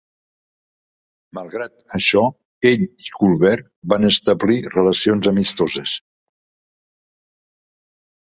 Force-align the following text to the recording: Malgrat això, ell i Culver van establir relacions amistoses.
Malgrat 1.37 1.83
això, 1.97 2.23
ell 2.69 2.85
i 2.85 3.11
Culver 3.17 3.51
van 3.93 4.07
establir 4.09 4.57
relacions 4.77 5.29
amistoses. 5.33 5.95